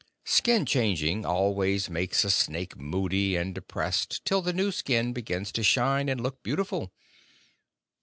[0.25, 5.61] Skin changing always makes a snake moody and depressed till the new skin begins to
[5.61, 6.91] shine and look beautiful.